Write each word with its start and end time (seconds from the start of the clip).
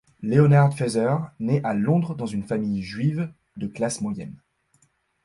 Leonard 0.23 0.75
Feather 0.75 1.29
naît 1.39 1.63
à 1.63 1.75
Londres 1.75 2.15
dans 2.15 2.25
une 2.25 2.41
famille 2.41 2.81
juive 2.81 3.31
de 3.55 3.67
classe 3.67 4.01
moyenne. 4.01 4.35